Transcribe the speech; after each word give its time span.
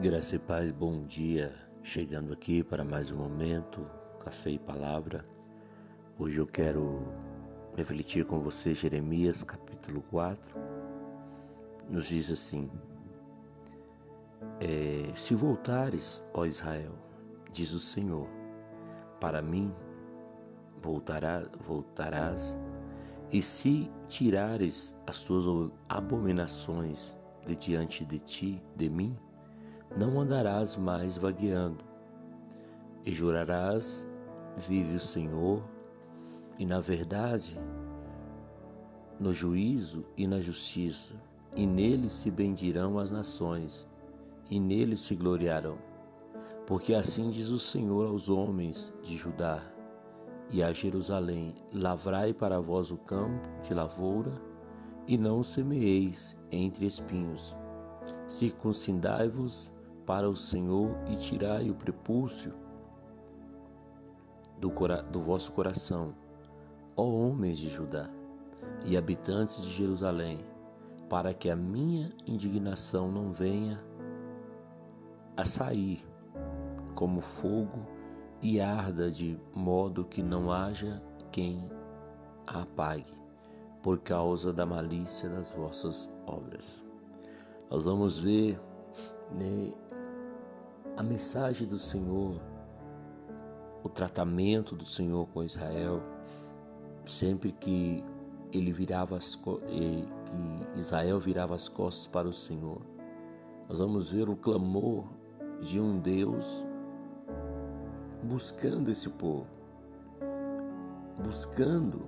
Graça 0.00 0.34
e 0.34 0.38
paz, 0.40 0.72
bom 0.72 1.04
dia. 1.04 1.54
Chegando 1.80 2.32
aqui 2.32 2.64
para 2.64 2.84
mais 2.84 3.12
um 3.12 3.16
momento, 3.16 3.88
café 4.18 4.50
e 4.50 4.58
palavra. 4.58 5.24
Hoje 6.18 6.38
eu 6.38 6.48
quero 6.48 7.00
refletir 7.76 8.24
com 8.24 8.40
você 8.40 8.74
Jeremias 8.74 9.44
capítulo 9.44 10.02
4. 10.10 10.52
Nos 11.88 12.08
diz 12.08 12.28
assim: 12.28 12.68
é, 14.60 15.14
Se 15.14 15.32
voltares, 15.32 16.24
ó 16.34 16.44
Israel, 16.44 16.98
diz 17.52 17.72
o 17.72 17.78
Senhor, 17.78 18.26
para 19.20 19.40
mim 19.40 19.72
voltará, 20.82 21.48
voltarás, 21.60 22.58
e 23.30 23.40
se 23.40 23.88
tirares 24.08 24.92
as 25.06 25.22
tuas 25.22 25.70
abominações 25.88 27.16
de 27.46 27.54
diante 27.54 28.04
de 28.04 28.18
ti, 28.18 28.60
de 28.74 28.90
mim, 28.90 29.16
não 29.96 30.20
andarás 30.20 30.76
mais 30.76 31.16
vagueando, 31.16 31.84
e 33.04 33.14
jurarás, 33.14 34.08
vive 34.56 34.96
o 34.96 35.00
Senhor, 35.00 35.62
e 36.58 36.66
na 36.66 36.80
verdade, 36.80 37.60
no 39.20 39.32
juízo 39.32 40.04
e 40.16 40.26
na 40.26 40.40
justiça, 40.40 41.14
e 41.54 41.66
nele 41.66 42.10
se 42.10 42.30
bendirão 42.30 42.98
as 42.98 43.10
nações, 43.10 43.86
e 44.50 44.58
nele 44.58 44.96
se 44.96 45.14
gloriarão. 45.14 45.78
Porque 46.66 46.94
assim 46.94 47.30
diz 47.30 47.48
o 47.48 47.58
Senhor 47.58 48.08
aos 48.08 48.28
homens 48.28 48.92
de 49.02 49.16
Judá 49.16 49.62
e 50.50 50.62
a 50.62 50.72
Jerusalém: 50.72 51.54
Lavrai 51.72 52.32
para 52.32 52.60
vós 52.60 52.90
o 52.90 52.96
campo 52.96 53.48
de 53.62 53.74
lavoura, 53.74 54.32
e 55.06 55.18
não 55.18 55.42
semeeis 55.42 56.36
entre 56.50 56.86
espinhos. 56.86 57.54
Circuncidai-vos 58.26 59.70
para 60.06 60.28
o 60.28 60.36
Senhor 60.36 60.96
e 61.08 61.16
tirai 61.16 61.70
o 61.70 61.74
prepúcio 61.74 62.52
do, 64.58 64.72
do 65.10 65.20
vosso 65.20 65.52
coração, 65.52 66.14
ó 66.96 67.04
homens 67.04 67.58
de 67.58 67.68
Judá 67.68 68.08
e 68.84 68.96
habitantes 68.96 69.62
de 69.62 69.70
Jerusalém, 69.70 70.44
para 71.08 71.34
que 71.34 71.50
a 71.50 71.56
minha 71.56 72.12
indignação 72.26 73.10
não 73.10 73.32
venha 73.32 73.82
a 75.36 75.44
sair 75.44 76.02
como 76.94 77.20
fogo 77.20 77.86
e 78.40 78.60
arda 78.60 79.10
de 79.10 79.38
modo 79.54 80.04
que 80.04 80.22
não 80.22 80.52
haja 80.52 81.02
quem 81.32 81.68
a 82.46 82.62
apague, 82.62 83.12
por 83.82 83.98
causa 83.98 84.52
da 84.52 84.64
malícia 84.64 85.28
das 85.28 85.50
vossas 85.50 86.10
obras. 86.26 86.82
Nós 87.70 87.84
vamos 87.84 88.18
ver 88.18 88.60
né, 89.32 89.72
a 90.96 91.02
mensagem 91.02 91.66
do 91.66 91.78
Senhor, 91.78 92.40
o 93.82 93.88
tratamento 93.88 94.76
do 94.76 94.86
Senhor 94.86 95.26
com 95.28 95.42
Israel, 95.42 96.00
sempre 97.04 97.50
que 97.52 98.04
ele 98.52 98.72
virava 98.72 99.16
as 99.16 99.34
que 99.34 100.78
Israel 100.78 101.18
virava 101.18 101.54
as 101.54 101.68
costas 101.68 102.06
para 102.06 102.28
o 102.28 102.32
Senhor. 102.32 102.80
Nós 103.68 103.78
vamos 103.78 104.10
ver 104.10 104.28
o 104.28 104.36
clamor 104.36 105.08
de 105.60 105.80
um 105.80 105.98
Deus 105.98 106.64
buscando 108.22 108.90
esse 108.90 109.10
povo, 109.10 109.46
buscando 111.22 112.06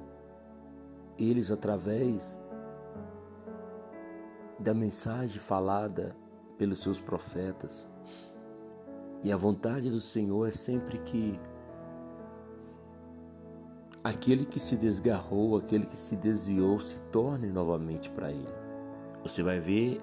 eles 1.18 1.50
através 1.50 2.40
da 4.58 4.72
mensagem 4.72 5.40
falada 5.40 6.16
pelos 6.56 6.80
seus 6.80 7.00
profetas. 7.00 7.88
E 9.26 9.32
a 9.32 9.36
vontade 9.36 9.90
do 9.90 10.00
Senhor 10.00 10.46
é 10.46 10.52
sempre 10.52 10.98
que 10.98 11.36
aquele 14.04 14.46
que 14.46 14.60
se 14.60 14.76
desgarrou, 14.76 15.56
aquele 15.56 15.84
que 15.84 15.96
se 15.96 16.16
desviou, 16.16 16.80
se 16.80 17.00
torne 17.10 17.48
novamente 17.48 18.08
para 18.10 18.30
Ele. 18.30 18.54
Você 19.24 19.42
vai 19.42 19.58
ver 19.58 20.00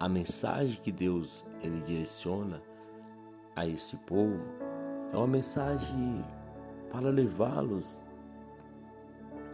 a 0.00 0.08
mensagem 0.08 0.80
que 0.80 0.90
Deus 0.90 1.44
ele 1.62 1.78
direciona 1.82 2.62
a 3.54 3.66
esse 3.66 3.98
povo 3.98 4.40
é 5.12 5.16
uma 5.18 5.26
mensagem 5.26 6.24
para 6.90 7.10
levá-los 7.10 7.98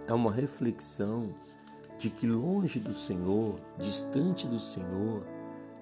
a 0.08 0.14
uma 0.14 0.30
reflexão 0.30 1.34
de 1.98 2.10
que 2.10 2.28
longe 2.28 2.78
do 2.78 2.94
Senhor, 2.94 3.58
distante 3.76 4.46
do 4.46 4.60
Senhor, 4.60 5.26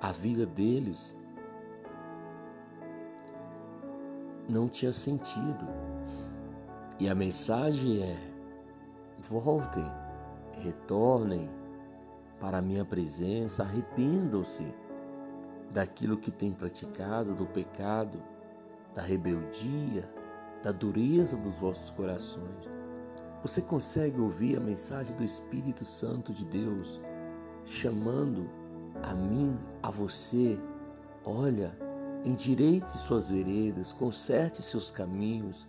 a 0.00 0.12
vida 0.12 0.46
deles 0.46 1.14
não 4.48 4.68
tinha 4.68 4.92
sentido. 4.92 5.66
E 6.98 7.08
a 7.08 7.14
mensagem 7.14 8.02
é: 8.02 8.16
voltem, 9.20 9.84
retornem 10.62 11.48
para 12.40 12.58
a 12.58 12.62
minha 12.62 12.84
presença, 12.84 13.62
arrependam-se 13.62 14.66
daquilo 15.70 16.16
que 16.16 16.30
têm 16.30 16.52
praticado, 16.52 17.34
do 17.34 17.46
pecado, 17.46 18.22
da 18.94 19.02
rebeldia, 19.02 20.10
da 20.62 20.72
dureza 20.72 21.36
dos 21.36 21.58
vossos 21.58 21.90
corações. 21.90 22.68
Você 23.42 23.60
consegue 23.62 24.20
ouvir 24.20 24.56
a 24.56 24.60
mensagem 24.60 25.14
do 25.14 25.22
Espírito 25.22 25.84
Santo 25.84 26.32
de 26.32 26.44
Deus 26.44 27.00
chamando 27.64 28.50
a 29.02 29.14
mim, 29.14 29.56
a 29.82 29.90
você? 29.90 30.58
Olha, 31.24 31.87
Endireite 32.24 32.90
suas 32.98 33.28
veredas, 33.28 33.92
conserte 33.92 34.62
seus 34.62 34.90
caminhos, 34.90 35.66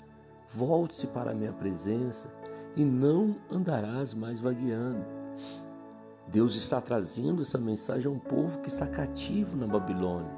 volte-se 0.50 1.08
para 1.08 1.32
a 1.32 1.36
minha 1.36 1.54
presença 1.54 2.30
e 2.76 2.84
não 2.84 3.36
andarás 3.52 4.14
mais 4.14 4.40
vagueando. 4.40 5.06
Deus 6.28 6.56
está 6.56 6.82
trazendo 6.82 7.42
essa 7.42 7.58
mensagem 7.58 8.08
a 8.08 8.14
um 8.14 8.20
povo 8.20 8.60
que 8.60 8.68
está 8.68 8.88
cativo 8.88 9.56
na 9.56 9.68
Babilônia, 9.68 10.32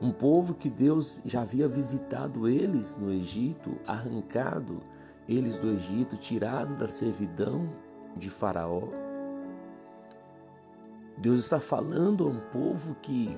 um 0.00 0.10
povo 0.10 0.54
que 0.54 0.68
Deus 0.68 1.20
já 1.24 1.42
havia 1.42 1.68
visitado 1.68 2.48
eles 2.48 2.96
no 2.96 3.10
Egito, 3.10 3.78
arrancado 3.86 4.80
eles 5.28 5.56
do 5.58 5.68
Egito, 5.68 6.16
tirado 6.16 6.76
da 6.76 6.88
servidão 6.88 7.68
de 8.16 8.30
Faraó. 8.30 8.88
Deus 11.18 11.40
está 11.40 11.58
falando 11.58 12.24
a 12.24 12.28
um 12.28 12.40
povo 12.50 12.94
que 12.96 13.36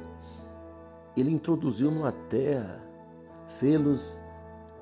ele 1.21 1.31
introduziu 1.31 1.91
numa 1.91 2.13
terra, 2.13 2.85
fê-los 3.47 4.19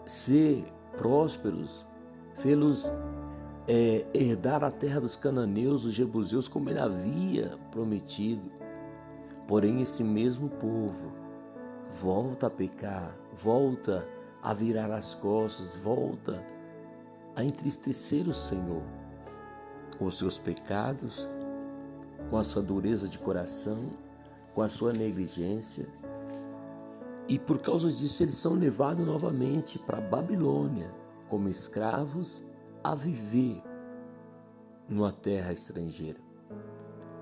ser 0.05 0.65
prósperos, 0.97 1.87
fê-los 2.35 2.91
é, 3.69 4.07
herdar 4.15 4.63
a 4.63 4.71
terra 4.71 5.01
dos 5.01 5.17
cananeus, 5.17 5.85
os 5.85 5.95
jebuseus, 5.95 6.49
como 6.49 6.71
ele 6.71 6.79
havia 6.79 7.59
prometido. 7.71 8.51
Porém, 9.49 9.83
esse 9.83 10.03
mesmo 10.03 10.49
povo 10.49 11.13
volta 11.91 12.47
a 12.47 12.51
pecar, 12.51 13.17
volta 13.33 14.07
a 14.43 14.53
virar 14.53 14.91
as 14.91 15.15
costas, 15.15 15.75
volta 15.77 16.45
a 17.35 17.45
entristecer 17.45 18.29
o 18.29 18.35
Senhor 18.35 18.83
com 19.99 20.07
os 20.07 20.19
seus 20.19 20.39
pecados, 20.39 21.27
com 22.31 22.37
a 22.37 22.45
sua 22.45 22.63
dureza 22.63 23.09
de 23.09 23.19
coração, 23.19 23.91
com 24.55 24.63
a 24.63 24.69
sua 24.69 24.93
negligência, 24.93 25.87
e 27.29 27.39
por 27.39 27.59
causa 27.59 27.91
disso, 27.91 28.23
eles 28.23 28.37
são 28.37 28.55
levados 28.55 29.05
novamente 29.05 29.79
para 29.79 30.01
Babilônia 30.01 30.95
como 31.29 31.49
escravos 31.49 32.45
a 32.85 32.95
viver 32.95 33.63
numa 34.89 35.11
terra 35.11 35.53
estrangeira. 35.53 36.21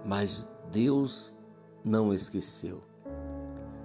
Mas 0.05 0.47
Deus 0.71 1.35
não 1.83 2.13
esqueceu. 2.13 2.83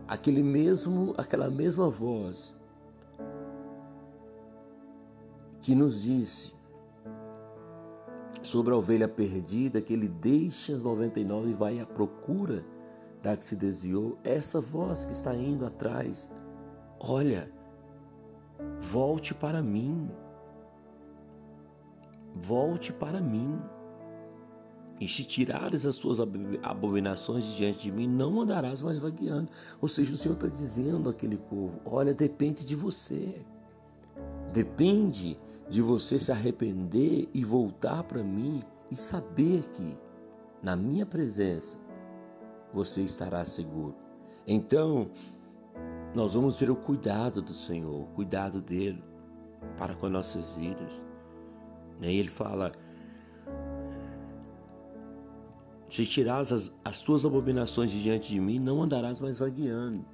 Aquele 0.07 0.44
mesmo, 0.44 1.13
aquela 1.18 1.50
mesma 1.50 1.89
voz 1.89 2.54
que 5.62 5.74
nos 5.74 6.04
disse 6.04 6.54
sobre 8.42 8.74
a 8.74 8.77
ovelha 8.77 9.07
perdida, 9.07 9.81
que 9.81 9.94
ele 9.94 10.07
deixa 10.07 10.74
as 10.74 10.81
99 10.81 11.51
e 11.51 11.54
vai 11.54 11.80
à 11.80 11.86
procura 11.86 12.66
da 13.21 13.36
que 13.36 13.44
se 13.44 13.56
desviou, 13.56 14.18
essa 14.24 14.62
voz 14.62 15.06
que 15.06 15.12
está 15.12 15.36
indo 15.36 15.66
atrás, 15.66 16.31
olha, 17.00 17.51
volte 18.81 19.33
para 19.33 19.62
mim, 19.62 20.10
volte 22.36 22.94
para 22.94 23.19
mim. 23.19 23.60
E 25.00 25.07
se 25.07 25.24
tirares 25.24 25.86
as 25.86 25.95
suas 25.95 26.19
abominações 26.62 27.45
de 27.45 27.56
diante 27.56 27.83
de 27.83 27.92
mim, 27.92 28.06
não 28.06 28.42
andarás 28.42 28.81
mais 28.81 29.00
vagueando. 29.00 29.50
Ou 29.80 29.88
seja, 29.88 30.12
o 30.13 30.18
Senhor 30.18 30.36
está 30.36 30.48
dizendo 30.48 31.10
àquele 31.10 31.38
povo: 31.38 31.80
olha, 31.86 32.13
depende 32.13 32.66
de 32.66 32.75
você. 32.75 33.42
Depende 34.51 35.39
de 35.69 35.81
você 35.81 36.19
se 36.19 36.31
arrepender 36.31 37.30
e 37.33 37.45
voltar 37.45 38.04
para 38.04 38.24
mim 38.24 38.62
e 38.92 38.95
saber 38.95 39.69
que, 39.69 39.95
na 40.62 40.75
minha 40.75 41.06
presença, 41.06 41.77
você 42.74 43.01
estará 43.01 43.44
seguro. 43.45 43.95
Então, 44.48 45.10
nós 46.13 46.33
vamos 46.33 46.57
ter 46.57 46.69
o 46.69 46.75
cuidado 46.75 47.42
do 47.42 47.54
Senhor, 47.54 48.01
o 48.01 48.07
cuidado 48.07 48.62
dele 48.62 49.04
para 49.77 49.94
com 49.95 50.10
nossas 50.10 50.54
vidas. 50.56 51.06
E 52.01 52.07
aí 52.07 52.18
ele 52.18 52.30
fala: 52.30 52.71
Se 55.89 56.06
tirares 56.06 56.51
as, 56.51 56.71
as 56.83 57.01
tuas 57.01 57.25
abominações 57.25 57.92
de 57.92 58.01
diante 58.01 58.30
de 58.30 58.39
mim, 58.39 58.60
não 58.60 58.81
andarás 58.81 59.19
mais 59.19 59.38
vagueando. 59.38 60.06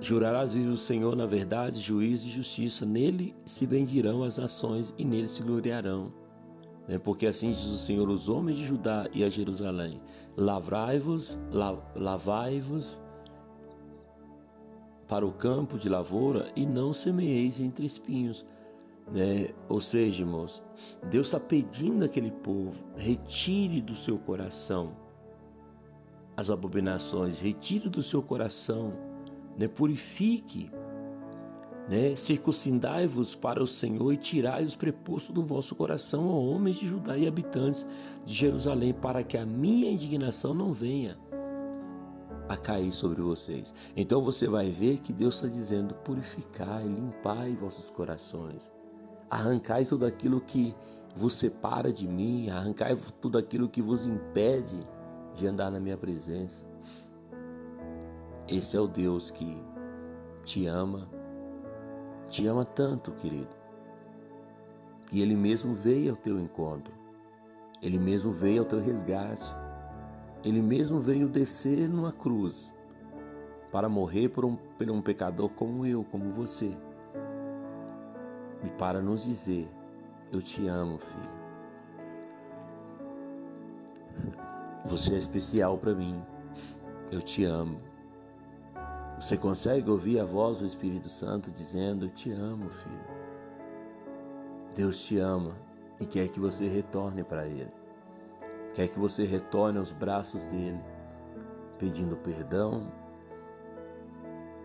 Jurarás 0.00 0.52
vivo 0.52 0.72
o 0.72 0.78
Senhor 0.78 1.16
na 1.16 1.26
verdade, 1.26 1.80
juízo 1.80 2.26
e 2.26 2.30
justiça. 2.30 2.84
Nele 2.84 3.34
se 3.44 3.66
bendirão 3.66 4.22
as 4.22 4.38
nações 4.38 4.94
e 4.96 5.04
nele 5.04 5.28
se 5.28 5.42
gloriarão. 5.42 6.12
Né? 6.88 6.98
Porque 6.98 7.26
assim 7.26 7.50
diz 7.50 7.64
o 7.64 7.76
Senhor 7.76 8.08
os 8.08 8.28
homens 8.28 8.58
de 8.58 8.66
Judá 8.66 9.08
e 9.12 9.24
a 9.24 9.30
Jerusalém: 9.30 10.00
Lavrai-vos, 10.36 11.38
lavai-vos 11.94 12.98
para 15.08 15.26
o 15.26 15.32
campo 15.32 15.78
de 15.78 15.88
lavoura 15.88 16.50
e 16.54 16.66
não 16.66 16.92
semeeis 16.92 17.60
entre 17.60 17.86
espinhos. 17.86 18.44
Né? 19.10 19.50
Ou 19.68 19.80
seja, 19.80 20.22
irmãos, 20.22 20.62
Deus 21.10 21.28
está 21.28 21.40
pedindo 21.40 22.04
àquele 22.04 22.30
povo: 22.30 22.84
retire 22.96 23.80
do 23.80 23.94
seu 23.94 24.18
coração 24.18 24.96
as 26.36 26.50
abominações, 26.50 27.40
retire 27.40 27.88
do 27.88 28.02
seu 28.02 28.22
coração, 28.22 28.92
né? 29.56 29.66
purifique, 29.66 30.70
né? 31.88 32.16
circuncindai-vos 32.16 33.34
para 33.34 33.62
o 33.62 33.66
Senhor 33.66 34.12
e 34.12 34.16
tirai 34.16 34.64
os 34.64 34.74
prepostos 34.74 35.34
do 35.34 35.44
vosso 35.44 35.74
coração, 35.74 36.28
ó 36.28 36.40
homens 36.40 36.76
de 36.76 36.86
Judá 36.86 37.16
e 37.16 37.26
habitantes 37.26 37.86
de 38.24 38.34
Jerusalém, 38.34 38.92
para 38.92 39.22
que 39.22 39.36
a 39.36 39.46
minha 39.46 39.90
indignação 39.90 40.52
não 40.52 40.72
venha 40.72 41.16
a 42.48 42.56
cair 42.56 42.92
sobre 42.92 43.22
vocês. 43.22 43.72
Então 43.96 44.22
você 44.22 44.48
vai 44.48 44.70
ver 44.70 44.98
que 44.98 45.12
Deus 45.12 45.36
está 45.36 45.48
dizendo: 45.48 45.94
purificai, 45.94 46.84
limpai 46.84 47.54
vossos 47.56 47.90
corações, 47.90 48.70
arrancai 49.30 49.84
tudo 49.84 50.06
aquilo 50.06 50.40
que 50.40 50.74
vos 51.14 51.34
separa 51.34 51.92
de 51.92 52.06
mim, 52.06 52.50
arrancai 52.50 52.96
tudo 53.20 53.38
aquilo 53.38 53.68
que 53.68 53.80
vos 53.80 54.06
impede 54.06 54.86
de 55.34 55.46
andar 55.46 55.70
na 55.70 55.80
minha 55.80 55.96
presença. 55.96 56.66
Esse 58.48 58.76
é 58.76 58.80
o 58.80 58.86
Deus 58.86 59.30
que 59.30 59.56
te 60.44 60.66
ama, 60.66 61.08
te 62.28 62.46
ama 62.46 62.64
tanto, 62.64 63.12
querido, 63.12 63.54
que 65.06 65.20
Ele 65.20 65.36
mesmo 65.36 65.74
veio 65.74 66.10
ao 66.10 66.16
teu 66.16 66.38
encontro, 66.40 66.92
Ele 67.82 67.98
mesmo 67.98 68.32
veio 68.32 68.60
ao 68.62 68.68
teu 68.68 68.80
resgate. 68.80 69.54
Ele 70.44 70.62
mesmo 70.62 71.00
veio 71.00 71.28
descer 71.28 71.88
numa 71.88 72.12
cruz 72.12 72.72
para 73.72 73.88
morrer 73.88 74.28
por 74.28 74.44
um, 74.44 74.54
por 74.54 74.88
um 74.88 75.02
pecador 75.02 75.50
como 75.50 75.84
eu, 75.84 76.04
como 76.04 76.32
você. 76.32 76.70
E 78.62 78.70
para 78.78 79.02
nos 79.02 79.24
dizer: 79.24 79.68
Eu 80.32 80.40
te 80.40 80.68
amo, 80.68 80.98
filho. 80.98 81.36
Você 84.88 85.14
é 85.14 85.18
especial 85.18 85.76
para 85.78 85.94
mim. 85.94 86.22
Eu 87.10 87.20
te 87.20 87.44
amo. 87.44 87.80
Você 89.18 89.36
consegue 89.36 89.90
ouvir 89.90 90.20
a 90.20 90.24
voz 90.24 90.58
do 90.58 90.66
Espírito 90.66 91.08
Santo 91.08 91.50
dizendo: 91.50 92.08
te 92.08 92.30
amo, 92.30 92.68
filho. 92.68 93.16
Deus 94.74 95.04
te 95.04 95.18
ama 95.18 95.56
e 95.98 96.06
quer 96.06 96.28
que 96.28 96.38
você 96.38 96.68
retorne 96.68 97.24
para 97.24 97.46
Ele 97.46 97.86
quer 98.76 98.88
que 98.88 98.98
você 98.98 99.24
retorne 99.24 99.78
aos 99.78 99.90
braços 99.90 100.44
dele, 100.44 100.78
pedindo 101.78 102.14
perdão. 102.18 102.92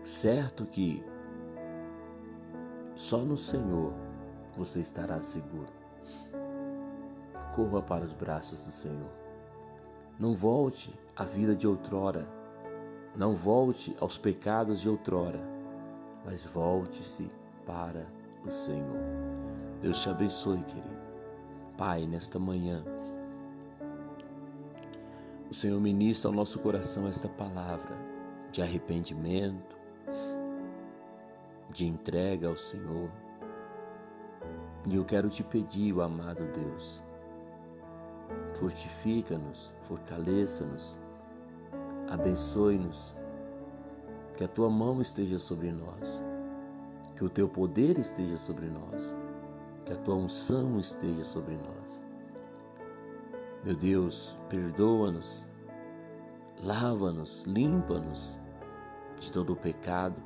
Certo 0.04 0.66
que 0.66 1.02
só 2.94 3.16
no 3.20 3.38
Senhor 3.38 3.94
você 4.54 4.80
estará 4.80 5.22
seguro. 5.22 5.72
Corra 7.56 7.80
para 7.80 8.04
os 8.04 8.12
braços 8.12 8.66
do 8.66 8.70
Senhor. 8.70 9.10
Não 10.18 10.34
volte 10.34 10.92
à 11.16 11.24
vida 11.24 11.56
de 11.56 11.66
outrora. 11.66 12.28
Não 13.14 13.34
volte 13.34 13.94
aos 14.00 14.16
pecados 14.16 14.80
de 14.80 14.88
outrora, 14.88 15.40
mas 16.24 16.46
volte-se 16.46 17.30
para 17.66 18.06
o 18.46 18.50
Senhor. 18.50 19.02
Deus 19.82 20.00
te 20.00 20.08
abençoe, 20.08 20.62
querido. 20.62 21.02
Pai, 21.76 22.06
nesta 22.06 22.38
manhã, 22.38 22.82
o 25.50 25.54
Senhor 25.54 25.78
ministra 25.78 26.30
ao 26.30 26.34
nosso 26.34 26.58
coração 26.58 27.06
esta 27.06 27.28
palavra 27.28 27.94
de 28.50 28.62
arrependimento, 28.62 29.76
de 31.70 31.84
entrega 31.84 32.48
ao 32.48 32.56
Senhor. 32.56 33.10
E 34.88 34.96
eu 34.96 35.04
quero 35.04 35.28
te 35.28 35.42
pedir, 35.44 36.00
amado 36.00 36.46
Deus, 36.52 37.02
fortifica-nos, 38.54 39.74
fortaleça-nos, 39.82 40.98
abençoe-nos, 42.12 43.14
que 44.36 44.44
a 44.44 44.48
tua 44.48 44.68
mão 44.68 45.00
esteja 45.00 45.38
sobre 45.38 45.72
nós, 45.72 46.22
que 47.16 47.24
o 47.24 47.30
teu 47.30 47.48
poder 47.48 47.98
esteja 47.98 48.36
sobre 48.36 48.66
nós, 48.66 49.14
que 49.86 49.94
a 49.94 49.96
tua 49.96 50.16
unção 50.16 50.78
esteja 50.78 51.24
sobre 51.24 51.56
nós. 51.56 52.02
Meu 53.64 53.74
Deus, 53.74 54.36
perdoa-nos, 54.50 55.48
lava-nos, 56.62 57.44
limpa-nos 57.44 58.38
de 59.18 59.32
todo 59.32 59.54
o 59.54 59.56
pecado. 59.56 60.20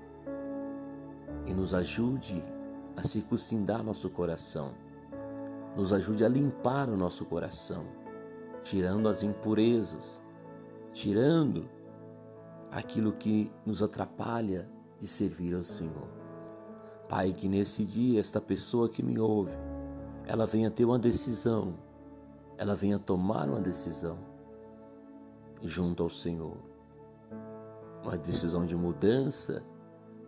E 1.46 1.54
nos 1.54 1.72
ajude 1.72 2.42
a 2.96 3.02
circuncindar 3.04 3.84
nosso 3.84 4.10
coração. 4.10 4.74
Nos 5.76 5.92
ajude 5.92 6.24
a 6.24 6.28
limpar 6.28 6.88
o 6.88 6.96
nosso 6.96 7.24
coração, 7.26 7.84
tirando 8.64 9.08
as 9.08 9.22
impurezas, 9.22 10.20
tirando 10.92 11.75
aquilo 12.76 13.12
que 13.12 13.50
nos 13.64 13.82
atrapalha 13.82 14.70
de 14.98 15.06
servir 15.06 15.54
ao 15.54 15.62
Senhor. 15.62 16.08
Pai, 17.08 17.32
que 17.32 17.48
nesse 17.48 17.84
dia 17.84 18.20
esta 18.20 18.40
pessoa 18.40 18.88
que 18.88 19.02
me 19.02 19.18
ouve, 19.18 19.56
ela 20.26 20.46
venha 20.46 20.70
ter 20.70 20.84
uma 20.84 20.98
decisão 20.98 21.74
ela 22.58 22.74
venha 22.74 22.98
tomar 22.98 23.48
uma 23.48 23.60
decisão 23.60 24.18
junto 25.62 26.02
ao 26.02 26.10
Senhor. 26.10 26.56
Uma 28.02 28.16
decisão 28.16 28.64
de 28.64 28.76
mudança, 28.76 29.62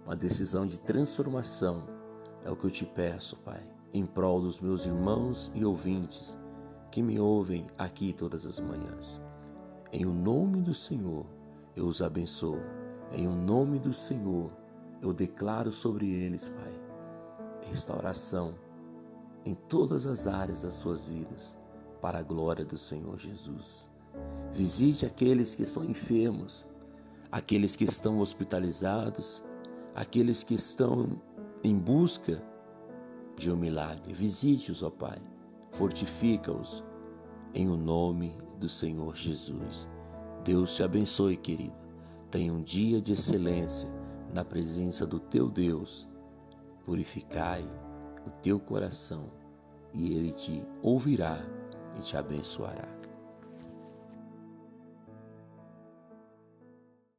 uma 0.04 0.16
decisão 0.16 0.66
de 0.66 0.78
transformação. 0.80 1.84
É 2.44 2.50
o 2.50 2.56
que 2.56 2.66
eu 2.66 2.70
te 2.70 2.84
peço, 2.84 3.36
Pai, 3.38 3.62
em 3.92 4.04
prol 4.04 4.40
dos 4.42 4.60
meus 4.60 4.84
irmãos 4.84 5.50
e 5.54 5.64
ouvintes 5.64 6.36
que 6.90 7.02
me 7.02 7.18
ouvem 7.18 7.66
aqui 7.78 8.12
todas 8.12 8.44
as 8.44 8.60
manhãs. 8.60 9.20
Em 9.92 10.04
o 10.04 10.12
nome 10.12 10.60
do 10.60 10.74
Senhor, 10.74 11.26
eu 11.78 11.86
os 11.86 12.02
abençoo. 12.02 12.60
Em 13.12 13.26
o 13.26 13.32
nome 13.32 13.78
do 13.78 13.92
Senhor, 13.92 14.52
eu 15.00 15.12
declaro 15.12 15.72
sobre 15.72 16.10
eles, 16.10 16.48
Pai, 16.48 16.80
restauração 17.70 18.54
em 19.46 19.54
todas 19.54 20.04
as 20.04 20.26
áreas 20.26 20.62
das 20.62 20.74
suas 20.74 21.06
vidas 21.06 21.56
para 22.00 22.18
a 22.18 22.22
glória 22.22 22.64
do 22.64 22.76
Senhor 22.76 23.16
Jesus. 23.16 23.88
Visite 24.52 25.06
aqueles 25.06 25.54
que 25.54 25.62
estão 25.62 25.84
enfermos, 25.84 26.66
aqueles 27.30 27.76
que 27.76 27.84
estão 27.84 28.18
hospitalizados, 28.18 29.42
aqueles 29.94 30.42
que 30.42 30.54
estão 30.54 31.20
em 31.62 31.78
busca 31.78 32.42
de 33.36 33.50
um 33.50 33.56
milagre. 33.56 34.12
Visite-os, 34.12 34.82
ó 34.82 34.90
Pai, 34.90 35.18
fortifica-os 35.72 36.84
em 37.54 37.68
o 37.68 37.76
nome 37.76 38.36
do 38.58 38.68
Senhor 38.68 39.14
Jesus. 39.14 39.88
Deus 40.48 40.74
te 40.74 40.82
abençoe, 40.82 41.36
querido. 41.36 41.76
Tenha 42.30 42.50
um 42.50 42.62
dia 42.62 43.02
de 43.02 43.12
excelência 43.12 43.86
na 44.32 44.42
presença 44.42 45.06
do 45.06 45.20
teu 45.20 45.50
Deus. 45.50 46.08
Purificai 46.86 47.62
o 48.26 48.30
teu 48.40 48.58
coração 48.58 49.30
e 49.92 50.14
ele 50.14 50.32
te 50.32 50.66
ouvirá 50.82 51.38
e 51.98 52.00
te 52.00 52.16
abençoará. 52.16 52.97